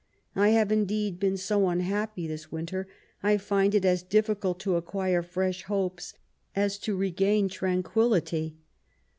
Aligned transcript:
I 0.35 0.49
have 0.49 0.71
indeed 0.71 1.19
been 1.19 1.37
so 1.37 1.69
unhappy 1.69 2.25
this 2.25 2.47
winter^ 2.47 2.87
I 3.21 3.37
find 3.37 3.75
it 3.75 3.85
as 3.85 4.03
di£Bcalt 4.03 4.57
to 4.57 4.75
acquire 4.75 5.21
fresh 5.21 5.61
hopes 5.65 6.15
as 6.55 6.79
to 6.79 6.95
regain 6.97 7.47
tranquillity. 7.49 8.57